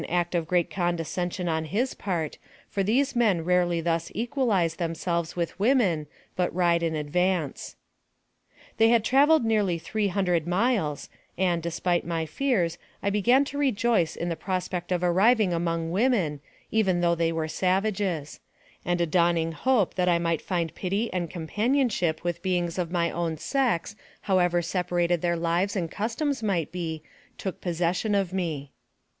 [0.01, 5.35] 77 act of great condescension on his part, for these men rarely thus equalize themselves
[5.35, 7.75] with women, but ride in advance.
[8.77, 14.15] They had traveled nearly three hundred miles, and, despite my fears, I began to rejoice
[14.15, 16.39] in the prospect of arriving among women,
[16.71, 18.39] even though they were savages;
[18.83, 22.89] and a dawning hope that I might find pity and com panionship with beings of
[22.89, 27.03] my own sex, however separated their lives and customs might be,
[27.37, 28.71] took posssesion of me.